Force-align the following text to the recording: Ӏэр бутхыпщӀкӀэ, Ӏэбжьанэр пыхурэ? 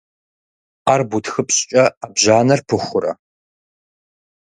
Ӏэр 0.85 1.01
бутхыпщӀкӀэ, 1.09 1.83
Ӏэбжьанэр 1.99 2.61
пыхурэ? 2.67 3.11